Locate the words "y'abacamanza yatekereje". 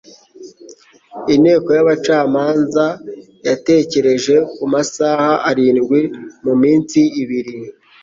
1.77-4.35